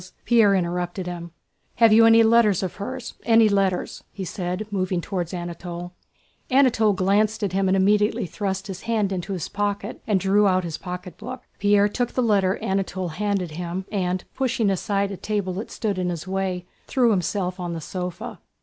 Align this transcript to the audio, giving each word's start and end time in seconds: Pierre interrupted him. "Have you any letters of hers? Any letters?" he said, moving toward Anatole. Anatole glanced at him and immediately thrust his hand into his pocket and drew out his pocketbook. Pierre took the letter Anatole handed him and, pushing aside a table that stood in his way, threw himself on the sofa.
Pierre 0.25 0.55
interrupted 0.55 1.05
him. 1.05 1.29
"Have 1.75 1.93
you 1.93 2.07
any 2.07 2.23
letters 2.23 2.63
of 2.63 2.77
hers? 2.77 3.13
Any 3.21 3.47
letters?" 3.47 4.03
he 4.11 4.25
said, 4.25 4.65
moving 4.71 4.99
toward 4.99 5.31
Anatole. 5.31 5.93
Anatole 6.49 6.93
glanced 6.93 7.43
at 7.43 7.53
him 7.53 7.67
and 7.67 7.77
immediately 7.77 8.25
thrust 8.25 8.65
his 8.65 8.81
hand 8.89 9.11
into 9.11 9.33
his 9.33 9.47
pocket 9.47 10.01
and 10.07 10.19
drew 10.19 10.47
out 10.47 10.63
his 10.63 10.79
pocketbook. 10.79 11.43
Pierre 11.59 11.87
took 11.87 12.13
the 12.13 12.23
letter 12.23 12.57
Anatole 12.63 13.09
handed 13.09 13.51
him 13.51 13.85
and, 13.91 14.23
pushing 14.33 14.71
aside 14.71 15.11
a 15.11 15.17
table 15.17 15.53
that 15.53 15.69
stood 15.69 15.99
in 15.99 16.09
his 16.09 16.27
way, 16.27 16.65
threw 16.87 17.11
himself 17.11 17.59
on 17.59 17.73
the 17.73 17.79
sofa. 17.79 18.39